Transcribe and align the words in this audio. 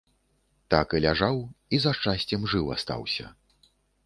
Так 0.73 0.95
і 0.99 1.01
ляжаў 1.05 1.37
і 1.75 1.81
за 1.85 1.93
шчасцем 1.99 2.49
жыў 2.55 2.65
застаўся. 2.73 3.25